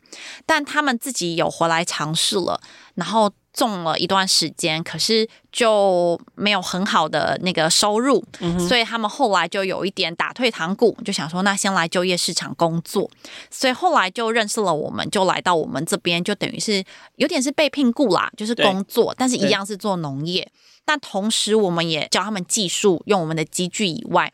[0.47, 2.59] 但他们自己有回来尝试了，
[2.95, 3.31] 然后。
[3.57, 8.23] 种了一段时间，可是就没有很好的那个收入，
[8.69, 13.11] 所以他们后来就有一点打退堂鼓，就想说那先来就业市场工作，
[13.51, 16.85] 所以后来就认识了我们，就来到我们这边，就等于是
[17.17, 20.47] 有点是被聘雇啦，就是工作，但是一样是做农业，
[20.85, 24.31] 但同时我们也教他们技术，用我们的机具以外。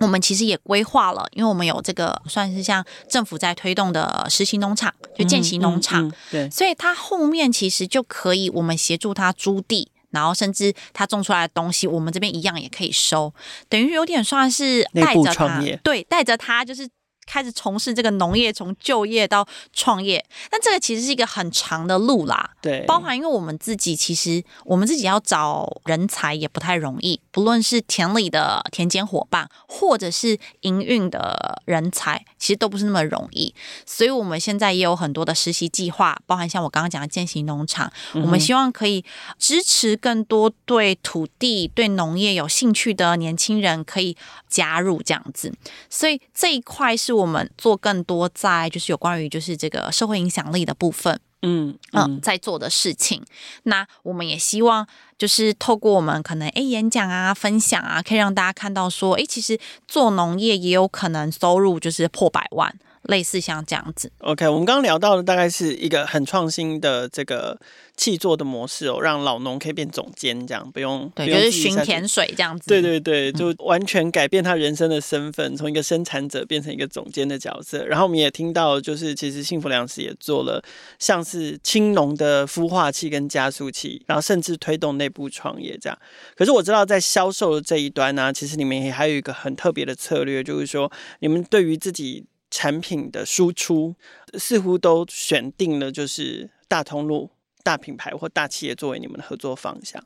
[0.00, 13.32] 我们其实也规划了，因为我们有这个算是像政府在推动的实习农场，就践行农场，对，所以它后面其实就可以我们协助他租地，然后甚至他种出来的东西，我们这边一样也可以收，
[13.68, 16.88] 等于有点算是带着他，对，带着他就是
[17.30, 22.50] 开始从事这个农业，从就业到创业，但这个其实是一个很长的路啦。
[22.60, 33.54] 对，包含因为我们自己其实我们自己要找人才也不太容易，不论是田里的田间伙伴，或者是营运的人才，其实都不是那么容易。
[33.86, 39.04] 所以我们现在也有很多的实习计划，包含像我刚刚讲的践行农场，我们希望可以
[39.38, 44.16] 支持更多对土地、对农业有兴趣的年轻人可以
[44.48, 45.54] 加入这样子。
[45.88, 47.19] 所以这一块是。
[47.19, 53.22] 我们做更多在就是有关于就是这个社会影响力的部分，嗯嗯，在做的事情。
[53.64, 54.86] 那我们也希望
[55.18, 62.74] 就是透过我们可能诶演讲啊、分享啊，可以让大家看到说，诶，其实做农业也有可能收入就是破百万。
[63.10, 67.58] 类似像这样子，OK，我们刚刚聊到的大概是一个很创新的这个
[67.96, 77.84] 气作的模式哦，让老农可以变总监，这样不用对，就是巡田水这样子，对对对，就完全改变他人生的身份，从一个生产者变成一个总监的角色。
[77.84, 80.62] 然后我们也听到，就是其实幸福粮食也做了
[80.98, 85.98] 像是青农的孵化器跟加速器，然后甚至推动内部创业这样。
[86.36, 92.24] 可是我知道在销售的这一端呢，其实你们也还有一个很特别的策略，就是说你们对于自己。
[92.50, 93.94] 产品的输出
[94.38, 97.30] 似乎都选定了，就是大通路、
[97.62, 100.02] 大品牌或大企业作为你们的合作方向。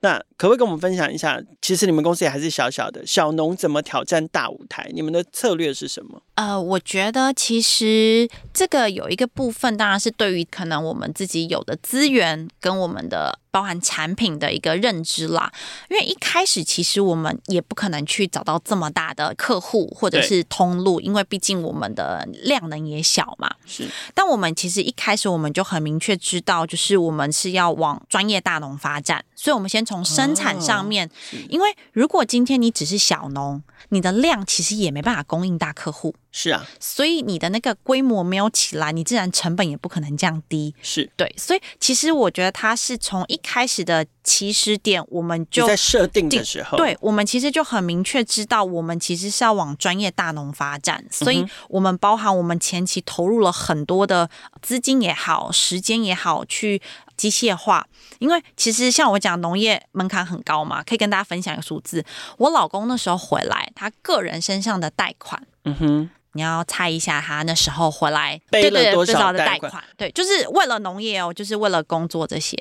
[0.00, 1.40] 那可不可以跟我们分享一下？
[1.60, 4.90] 其实你们公司也还是小小的，小农怎么挑战大舞台？
[4.92, 6.20] 你们的策略是什么？
[6.34, 13.38] 呃，我觉得其实这个有一个部分，当然是对于可能我们自己有的资源跟我们的。
[13.52, 15.52] 包含产品的一个认知啦，
[15.90, 23.54] 因为一开始其实我们也不可能去找到这么大的客户或者是通路，因为毕竟我们的量能也小嘛。
[23.66, 31.10] 是，但我们其实一开始我们就很明确知道，就是我们是要往专业大农发展，所以我们先从生产上面，
[31.50, 36.14] 因为如果今天你只是小农，你的量其实也没办法供应大客户。
[36.34, 40.74] 是啊，所以你的那个规模没有起来，你自然成本也不可能降低。
[40.80, 51.04] 是对，所以其实我觉得它是从一开始的起始点，我们就在设定的时候，对我们其实就很明确知道，我们其实是要往专业大农发展。
[51.10, 54.30] 所以，我们包含我们前期投入了很多的
[54.62, 56.80] 资金也好，时间也好，去
[57.14, 57.86] 机械化。
[58.20, 62.02] 因为其实像我讲，农业门槛很高嘛，可以跟大家分享一个数字。
[62.38, 66.10] 我老公那时候回来，他个人身上的贷款，嗯哼。
[66.34, 69.82] 你要猜一下，他那时候回来背了多少的贷款？
[69.96, 72.56] 对，就是为了农业哦，就是为了工作这些。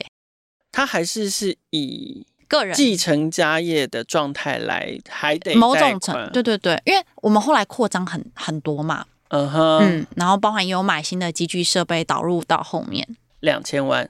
[0.71, 2.75] 他还是是以个人。
[2.75, 13.07] 继承家业的状态来，还得某种程对对对，因为我们后来扩张很很多嘛，嗯哼，嗯，然后包含也有买新的机具设备导入到后面。
[13.39, 14.10] 两千万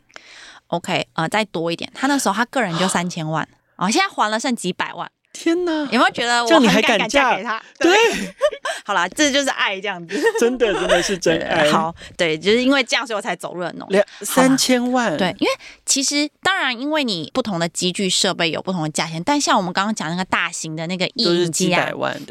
[0.68, 3.48] ，OK，呃，再多一点，他那时候他个人就三千万，
[3.78, 5.10] 哦，现在还了剩几百万。
[5.34, 5.72] 天哪！
[5.92, 7.62] 有没有觉得我很敢嫁给他？
[7.80, 7.92] 对，
[8.86, 11.72] 好啦，这就是爱，这样子， 真的真的是真爱。
[11.72, 15.16] 好，对，就是因为这样，所以我才走入了农两三千万。
[15.18, 15.52] 对，因为
[15.86, 21.74] 其实当然，因为你不同的机具设备有不同的价钱，但像我们刚刚讲那个大型的那个一影机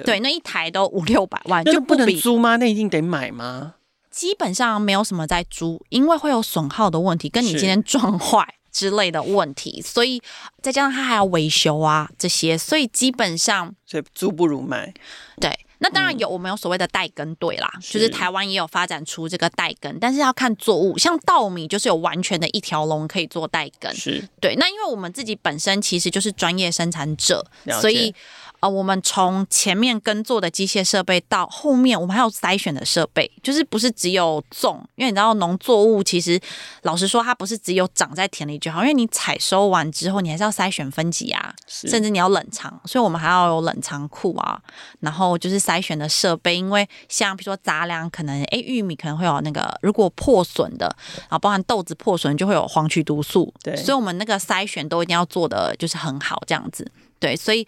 [0.05, 2.57] 对，那一台都五六百万，就不能租吗？
[2.57, 3.75] 那一定得买吗？
[4.11, 8.55] 基本上没有什么在租，因为会有损耗的问题，跟你今天撞坏。
[8.73, 10.23] 之类的问题，所以
[10.63, 14.93] 再加上它还要维修啊这些，所以基本上，所以租不如买。
[15.41, 23.95] 对，那当然有我们有所谓的代耕队啦，就是台湾也有发展出这个代耕，但是要看作物，像稻米就是有完全的一条龙可以做代耕。
[23.95, 27.45] 是对，那因为我们自己本身其实就是专业生产者，
[27.81, 28.15] 所以。
[28.61, 36.39] 啊，我们从前面耕作的机械设备到后面，我们还有筛选的设备，就是不是只有种，因为你知道农作物其实
[36.83, 44.61] 老实说，它不是只有长在田里就好，因为你采收完之后，你还是要筛选分级啊，甚至你要冷藏，所以我们还要有冷藏库啊，
[45.01, 56.87] 然后就是筛选的设备，因为像比如说杂粮，可能哎玉米可能会有那个如果破损的，然后包含豆子破损就会有黄曲毒素，对，所以我们那个筛选都一定要做的就是很好这样子。
[57.21, 57.65] 对，所以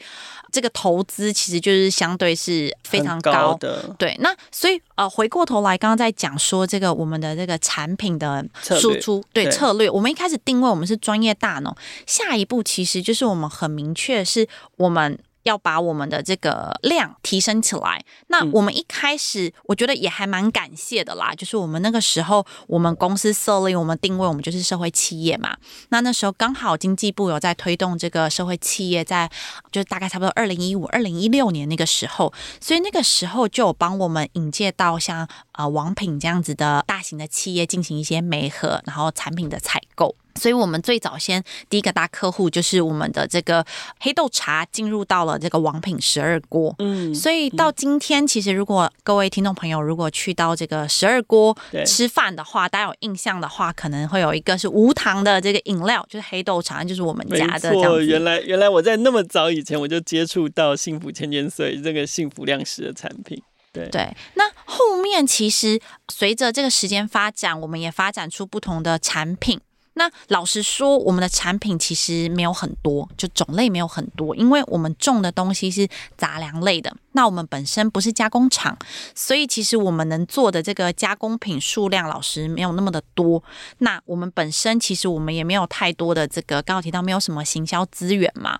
[0.50, 3.94] 这个投资其实就是相对是非常高的。
[3.98, 11.72] 对，那所以呃，回过头来，刚刚在讲说这个我们的这个产品的输出，对策略，我们一开始定位我们是专业大农，
[12.06, 15.18] 下一步其实就是我们很明确是我们。
[15.44, 18.04] 要把我们的这个量提升起来。
[18.28, 21.34] 那我们一开始，我觉得也还蛮感谢的啦。
[21.34, 25.56] 就是我们那个时候，我们公司设立，我们定位，我们就是社会企业嘛。
[25.88, 29.30] 那那时候刚好经济部有在推动这个社会企业，在
[29.70, 40.14] 就是大概差不多二零一五、二零一六年那个时候，所以那个时候就有帮我们引介到像呃王品这样子的大型的企业进行一些媒合，然后产品的采购。
[40.38, 43.64] 所以我们最早先第一个大客户就是我们的这个
[44.00, 57.72] 黑豆茶进入到了这个王品十二锅，嗯，所以到今天其实如果各位听众朋友如果去到这个十二锅吃饭的话，大家有印象的话，可能会有一个是无糖的这个饮料，就是黑豆茶，就是我们家的。
[57.72, 63.42] 没错，原来原来我在那么早以前我就接触到幸福千千岁这个幸福量食的产品。
[63.72, 65.80] 对对，那后面其实
[66.12, 69.60] 随着这个时间发展，我们也发展出不同的产品。
[69.94, 75.86] 那老实说，我们的产品其实没有很多，就种类没有很多，因为我们种的东西是
[76.16, 76.94] 杂粮类的。
[77.12, 78.76] 那我们本身不是加工厂，
[79.14, 83.44] 所以其实我们能做的这个加工品数量，老实没有那么的多。
[83.78, 88.58] 那我们本身其实我们也没有太多的这个，刚刚提到没有什么行销资源嘛，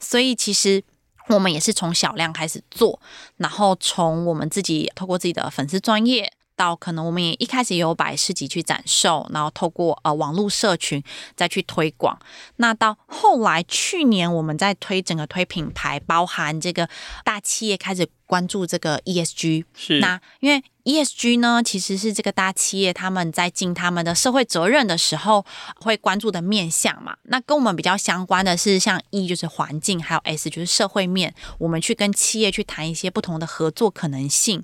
[0.00, 0.82] 所以其实
[1.28, 3.00] 我们也是从小量开始做，
[3.36, 6.32] 然后从我们自己透过自己的粉丝专业。
[6.62, 11.02] 到可能我们也一开始也有摆市集去展售，然后透过呃网络社群
[11.34, 12.16] 再去推广。
[12.56, 16.88] 那到后来去年我们在推整个推品牌，包含这个
[17.24, 20.62] 大企业开始关注这个 ESG，是那因为。
[20.84, 25.44] ESG 呢，其实是这个大企业他们在尽他们的社会责任的时候
[25.76, 27.16] 会关注的面向嘛。
[27.24, 31.32] 那跟我们比较相关的是，像 E 就是环境，还有 S 就是社会面。
[31.58, 34.62] 我们去跟企业去谈一些不同的合作可能性。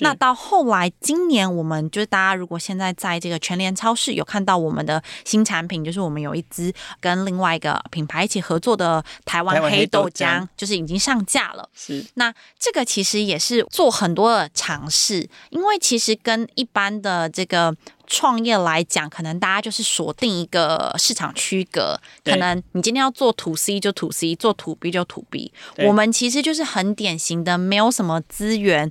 [0.00, 11.68] 那到后来，今年我们就是大家如果现在在这个全联超市有看到我们的新产品，就是我们有一支跟另外一个品牌一起合作的台湾黑豆浆，就是已经上架了。
[11.72, 15.26] 是那这个其实也是做很多的尝试。
[15.54, 17.74] 因为其实跟一般的这个
[18.08, 25.52] 创业来讲，可能大家就是锁定一个市场区隔，可能你今天要做 to C 就 to C，做 to B 就 to B。
[25.78, 28.90] 我们其实就是很典型的，没有什么资源，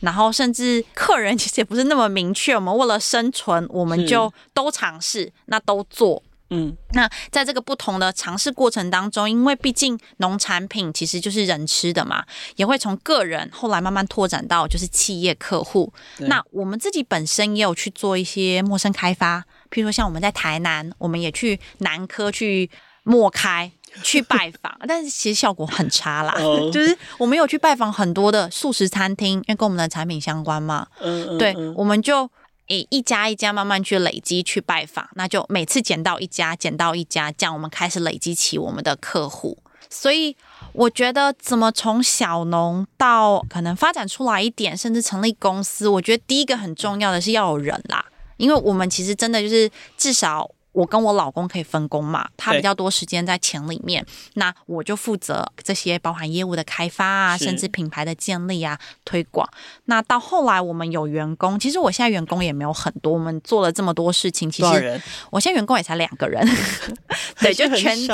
[0.00, 2.52] 然后甚至客人其实也不是那么明确。
[2.56, 6.20] 我们为了生存，我们就都尝试，那都做。
[6.54, 12.22] 嗯，那在这个不同的尝试过程当中，因为毕竟农产品其实就是人吃的嘛，
[12.56, 15.90] 也会从个人后来慢慢拓展到就是企业客户。
[16.18, 19.40] 那我们自己本身也有去做一些陌生开发，
[19.70, 22.70] 譬如说像我们在台南，我们也去南科去
[23.02, 23.72] 陌开
[24.02, 26.34] 去拜访， 但是其实效果很差啦。
[26.70, 30.86] 就是我们有去拜访很多的素食餐厅，因为跟我们的产品相关嘛。
[31.00, 32.30] 嗯嗯，对，我们就。
[32.68, 39.58] 诶，一家一家慢慢去累积去拜访，那就每次捡到一家，捡到一家，这样我们开始累积起我们的客户。
[39.90, 40.36] 所以
[40.72, 48.04] 我觉得，怎么从小农到可能发展出来一点，甚至成立公司，我觉得第一个很重要的是要有人啦，
[48.36, 50.50] 因为我们其实真的就是至少。
[50.72, 54.04] 我跟我老公可以分工嘛，他比较多时间在钱里面，
[54.34, 59.46] 那我就负责这些包含业务的开发啊，甚至品牌的建立啊、推广。
[59.84, 65.00] 那到后来我们有员工，其实我现在员工也没有很多，我们做了这么多事情，其实
[65.30, 66.42] 我现在员工也才两个人，
[67.38, 68.08] 对，就全职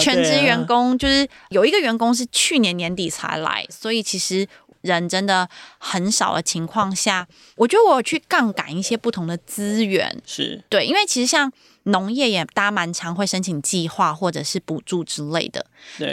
[0.00, 4.48] 全职员工，就是有一个员工是去年年底才来，所以其实
[4.80, 5.46] 人真的
[5.76, 10.64] 很少的情况下，我觉得我去杠杆一些不同的资源，是。
[10.70, 11.52] 对，因为其实像。
[11.88, 15.64] 农业也大家蛮常会申请计划或者是补助之类的。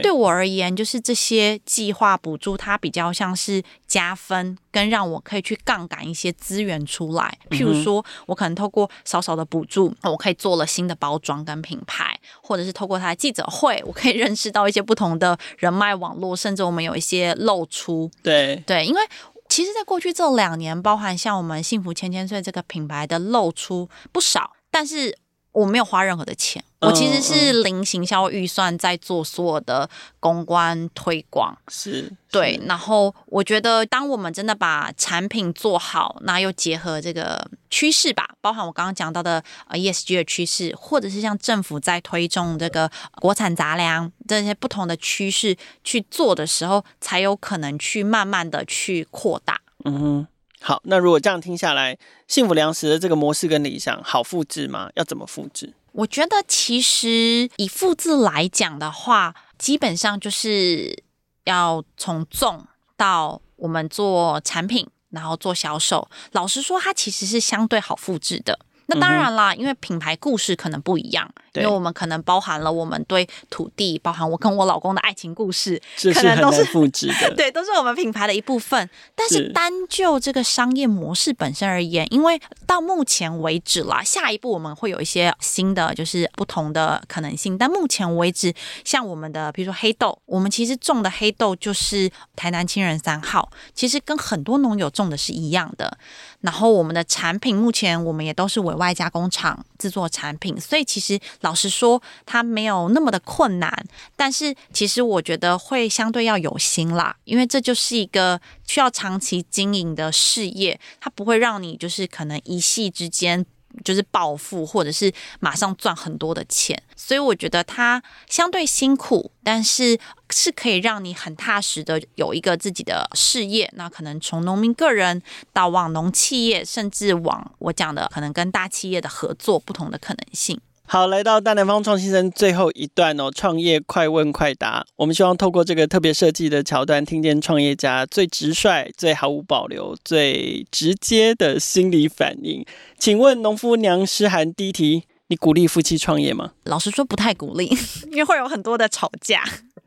[0.02, 7.38] 对我而言，就是这些计划补助，它比较像是加分，跟让我可以去杠杆一些资源出来。
[7.50, 18.10] 譬如说，我可能透过少少的补助，我可以做了新的包装跟品牌，或者是透过他的记者会，我可以认识到一些不同的人脉网络，甚至我们有一些露出。
[18.24, 19.02] 对对，因为
[19.50, 25.18] 其实，在过去这两年，包含像我们幸福千千岁这个品牌的露出不少，但是。
[25.56, 29.89] 我没有花任何的钱，我其实是零行销预算在做所有的
[30.20, 32.60] 公关推广，是对。
[32.66, 42.91] 然后我觉得，当我们真的把产品做好，那又结合这个趋势吧，包含我刚刚讲到的呃 ESG 的趋势，或者是像政府在推动这个
[43.22, 49.62] 国产杂粮这些不同的趋势去做的时候，才有可能去慢慢的去扩大。
[49.86, 50.28] 嗯哼。
[50.68, 51.95] 好，那如果这样听下来，
[52.28, 54.89] 幸福粮食的这个模式跟理想好复制吗？
[54.95, 55.72] 要怎么复制？
[55.91, 61.03] 我觉得其实以复制来讲的话，基本上就是
[61.43, 62.66] 要从种
[62.97, 66.09] 到我们做产品，然后做销售。
[66.32, 68.57] 老实说，它其实是相对好复制的。
[68.88, 71.32] 那当然啦，因为品牌故事可能不一样，
[71.62, 75.82] 因为我们可能包含了我们对土地，包含我跟我老公的爱情故事，
[76.14, 78.89] 可能都是复制的， 对，都是我们品牌的一部分。
[79.16, 87.58] 但是单就这个商业模式本身而言，因为到目前为止啦，下一步我们会有一些新的，就是不同的可能性。
[87.58, 88.53] 但目前为止，
[88.84, 95.97] 像我们的，比如说黑豆，我们其实种的黑豆就是台南青人三号，其实跟很多农友种的是一样的。
[96.41, 103.72] 然后我们的产品目前我们也都是委外加工厂制作产品，所以其实老实说，它没有那么的困难，
[104.16, 113.46] 但是其实我觉得会相对要有心啦，因为这就是一个需要长期经营的事业，它不会让你就是可能一夕之间。
[113.84, 123.70] 就是暴富，或者是马上赚很多的钱，所以我觉得它相对辛苦，但是是可以让你很踏实的有一个自己的事业。
[123.76, 125.22] 那可能从农民个人
[125.52, 130.58] 到往农企业，甚至往我讲的可能跟大企业的合作，不同的可能性。
[130.88, 134.86] 好，来到大南方创新生最后一段哦，创业快问快答。
[134.96, 142.64] 我们希望透过这个特别设计的桥段，听见创业家最直率、最毫无保留、最直接的心理反应。
[143.00, 146.52] 请问农夫娘诗涵第一题：你鼓励夫妻创业吗？
[146.66, 147.76] 老实说，不太鼓励，
[148.12, 149.44] 因为会有很多的吵架。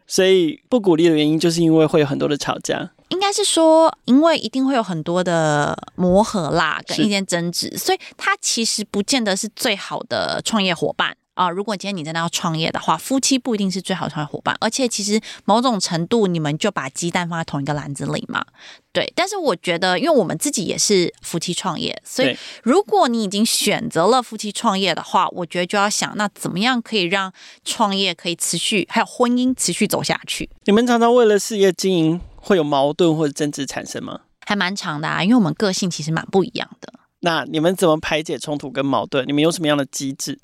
[0.06, 2.90] 所以不鼓励的原因，就是因为会有很多的吵架。
[3.08, 11.16] 应该是说，因为一定会有很多的磨合啦，跟一些争执，所以他其实不见得是最好的创业伙伴。
[11.34, 18.44] 啊，如果今天你真的要创业的话，夫妻不一定是最好的创业伙伴，而且其实某种程度你们就把鸡蛋放在同一个篮子里嘛。
[18.92, 27.32] 对，但是我觉得，因为我们自己也是夫妻创业，所以如果你已经选择了夫妻创业的话，我觉得就要想，那怎么样可以让
[27.64, 30.50] 创业可以持续，还有婚姻持续走下去？
[30.64, 34.20] 你们常常为了事业经营会有矛盾或者争执产生吗？
[34.46, 36.92] 还蛮长的啊，因为我们个性其实蛮不一样的。
[37.20, 39.26] 那你们怎么排解冲突跟矛盾？
[39.26, 40.38] 你们有什么样的机制？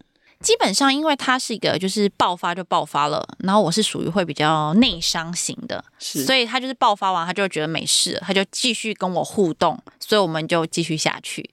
[0.45, 11.49] 基本上，因为他是一个就是爆发就爆发了，然后我是属于会比较内伤型的，所以他就是爆发完他就觉得没事，他就继续跟我互动，所以我们就继续下去。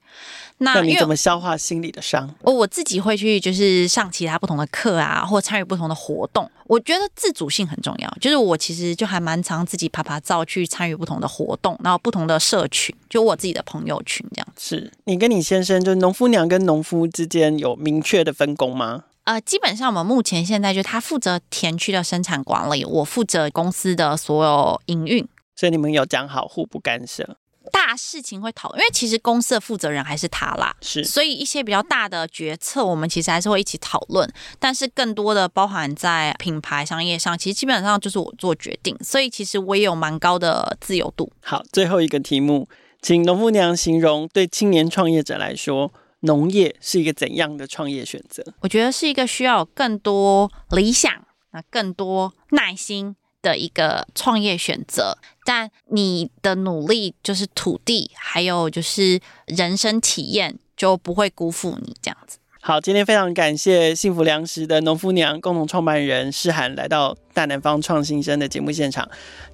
[0.58, 2.32] 那你怎么消化心里的伤？
[2.42, 6.48] 我我自己会去，就是上其他不同的课啊，或参与不同的活动。
[6.66, 14.48] 我觉得自主性很重要，就是我其实就还蛮常自己爬爬照去参与不同的活动，然后不同的社群，就我自己的朋友群这样。
[14.58, 19.04] 是你跟你先生，就农夫娘跟农夫之间有明确的分工吗？
[19.24, 27.36] 呃，基本上我们目前现在就他负责田区的生产管理，我负责公司的所有营运，所以你们有讲好互不干涉。
[27.70, 34.28] 大事情会讨论，因为其实公司的负责人还是他啦，是，所以一些比较大的决策，我们其实还是会一起讨论。
[34.58, 41.30] 但是更多的包含在品牌商业上，其实基本上就是我做决定，所以其实我也有蛮高的自由度。
[41.40, 42.68] 好，最后一个题目，
[43.02, 48.42] 请农夫娘形容对青年创业者来说，农业是一个怎样的创业选择？
[48.60, 51.12] 我觉得是一个需要更多理想，
[51.50, 53.16] 那更多耐心。
[53.42, 62.38] 的一个创业选择，但你的努力就是土地，还有就是人生体验，就不会辜负你这样子。
[62.64, 69.04] 好，今天非常感谢幸福粮食的农夫娘共同创办人诗涵来到大南方创新生的节目现场。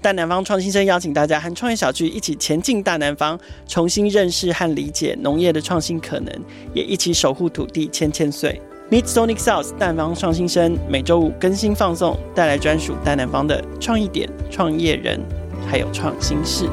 [0.02, 6.30] 大南方创新生邀请大家和创业小聚一起前进大南方，重新认识和理解农业的创新可能，
[6.74, 8.61] 也一起守护土地千千岁。
[8.90, 15.18] Meet Sonic South 淡方创新生每周五更新放送，带来专属大南方的创意点、创业人，
[15.66, 16.68] 还有创新事。